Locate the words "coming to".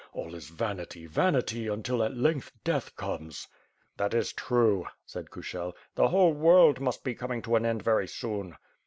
7.13-7.55